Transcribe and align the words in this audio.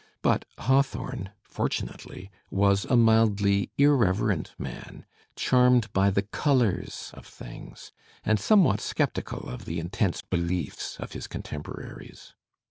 But 0.23 0.45
Hawthorne, 0.57 1.29
fortunately, 1.43 2.31
was 2.49 2.85
a 2.85 2.95
mildly 2.97 3.69
irreverent 3.77 4.51
man, 4.57 5.05
charmed 5.35 5.93
by 5.93 6.09
the 6.09 6.23
colours 6.23 7.11
of 7.13 7.27
things, 7.27 7.91
and 8.23 8.39
somewhat 8.39 8.81
sceptical 8.81 9.47
of 9.47 9.65
the 9.65 9.77
intense 9.79 10.23
beliefs 10.23 10.97
of 10.99 11.11
his 11.11 11.27
contemporaries. 11.27 12.33